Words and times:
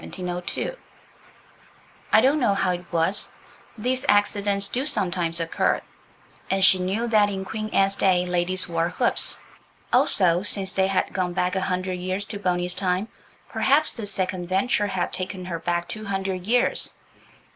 I 2.11 2.21
don't 2.21 2.39
know 2.39 2.55
how 2.55 2.71
it 2.71 2.91
was. 2.91 3.31
These 3.77 4.03
accidents 4.09 4.67
do 4.67 4.83
sometimes 4.83 5.39
occur. 5.39 5.79
And 6.49 6.65
she 6.65 6.79
knew 6.79 7.07
that 7.09 7.29
in 7.29 7.45
Queen 7.45 7.69
Anne's 7.69 7.93
day 7.95 8.25
ladies 8.25 8.67
wore 8.67 8.89
hoops. 8.89 9.37
Also, 9.93 10.41
since 10.41 10.73
they 10.73 10.87
had 10.87 11.13
gone 11.13 11.33
back 11.33 11.55
a 11.55 11.61
hundred 11.61 11.99
years 11.99 12.25
to 12.25 12.39
Boney's 12.39 12.73
time, 12.73 13.09
perhaps 13.47 13.91
this 13.91 14.09
second 14.11 14.47
venture 14.47 14.87
had 14.87 15.13
taken 15.13 15.45
her 15.45 15.59
back 15.59 15.87
two 15.87 16.05
hundred 16.05 16.47
years. 16.47 16.93